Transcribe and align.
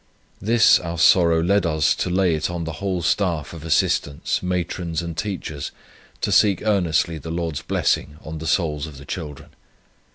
This 0.41 0.79
our 0.79 0.97
sorrow 0.97 1.43
led 1.43 1.63
us 1.63 1.93
to 1.93 2.09
lay 2.09 2.33
it 2.33 2.49
on 2.49 2.63
the 2.63 2.71
whole 2.81 3.03
staff 3.03 3.53
of 3.53 3.63
assistants, 3.63 4.41
matrons 4.41 5.03
and 5.03 5.15
teachers, 5.15 5.69
to 6.21 6.31
seek 6.31 6.63
earnestly 6.63 7.19
the 7.19 7.29
Lord's 7.29 7.61
blessing 7.61 8.17
on 8.25 8.39
the 8.39 8.47
souls 8.47 8.87
of 8.87 8.97
the 8.97 9.05
children. 9.05 9.49